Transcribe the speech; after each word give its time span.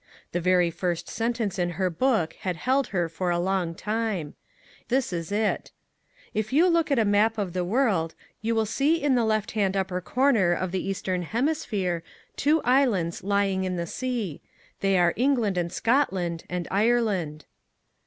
The 0.31 0.41
very 0.41 0.71
first 0.71 1.07
sentence 1.07 1.59
in 1.59 1.69
her 1.77 1.91
book 1.91 2.33
had 2.39 2.55
held 2.55 2.87
her 2.87 3.07
for 3.07 3.29
a 3.29 3.37
long 3.37 3.75
time. 3.75 4.33
This 4.87 5.13
is 5.13 5.31
it:" 5.31 5.71
If 6.33 6.51
you 6.51 6.65
look 6.67 6.89
at 6.89 6.97
a 6.97 7.05
map 7.05 7.37
of 7.37 7.53
the 7.53 7.63
world, 7.63 8.15
you 8.41 8.55
will 8.55 8.65
see 8.65 8.95
in 8.99 9.13
the 9.13 9.23
left 9.23 9.51
hand 9.51 9.77
upper 9.77 10.01
corner 10.01 10.53
of 10.53 10.71
the 10.71 10.83
Eastern 10.83 11.21
Hemisphere, 11.21 12.01
two 12.35 12.61
'35 12.61 12.63
MAG 12.63 12.65
AND 12.65 12.73
MARGARET 12.73 12.81
islands 12.95 13.23
lying 13.23 13.63
in 13.63 13.75
the 13.75 13.85
sea. 13.85 14.41
They 14.79 14.97
are 14.97 15.13
England 15.15 15.59
and 15.59 15.71
Scotland, 15.71 16.45
and 16.49 16.67
Ireland." 16.71 17.45